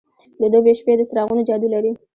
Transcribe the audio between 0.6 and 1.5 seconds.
شپې د څراغونو